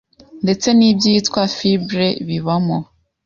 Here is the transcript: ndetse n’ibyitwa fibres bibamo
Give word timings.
ndetse 0.43 0.67
n’ibyitwa 0.77 1.41
fibres 1.55 2.17
bibamo 2.27 2.77